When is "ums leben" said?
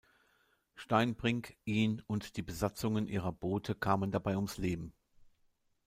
4.35-4.93